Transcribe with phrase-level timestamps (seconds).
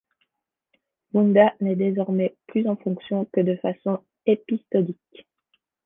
[1.13, 5.27] Wouda n'est désormais plus en fonction que de façon épisodique.